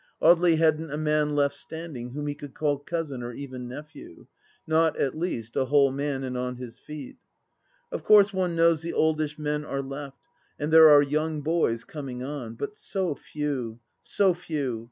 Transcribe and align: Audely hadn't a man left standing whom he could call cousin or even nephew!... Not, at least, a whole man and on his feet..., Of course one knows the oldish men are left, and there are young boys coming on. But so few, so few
Audely 0.23 0.57
hadn't 0.57 0.89
a 0.89 0.97
man 0.97 1.35
left 1.35 1.53
standing 1.53 2.09
whom 2.13 2.25
he 2.25 2.33
could 2.33 2.55
call 2.55 2.79
cousin 2.79 3.21
or 3.21 3.33
even 3.33 3.67
nephew!... 3.67 4.25
Not, 4.65 4.97
at 4.97 5.15
least, 5.15 5.55
a 5.55 5.65
whole 5.65 5.91
man 5.91 6.23
and 6.23 6.35
on 6.35 6.55
his 6.55 6.79
feet..., 6.79 7.17
Of 7.91 8.03
course 8.03 8.33
one 8.33 8.55
knows 8.55 8.81
the 8.81 8.93
oldish 8.93 9.37
men 9.37 9.63
are 9.63 9.83
left, 9.83 10.27
and 10.57 10.73
there 10.73 10.89
are 10.89 11.03
young 11.03 11.41
boys 11.43 11.83
coming 11.83 12.23
on. 12.23 12.55
But 12.55 12.75
so 12.77 13.13
few, 13.13 13.79
so 14.01 14.33
few 14.33 14.79